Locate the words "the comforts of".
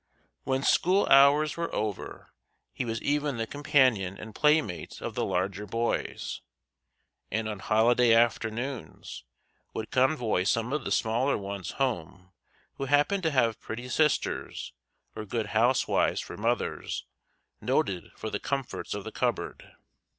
18.31-19.03